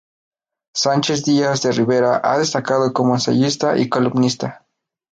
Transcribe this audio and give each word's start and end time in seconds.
Sánchez 0.75 1.23
Díaz 1.25 1.61
de 1.61 1.71
Rivera 1.73 2.21
ha 2.23 2.39
destacado 2.39 2.91
como 2.91 3.13
ensayista 3.13 3.77
y 3.77 3.87
columnista. 3.87 4.65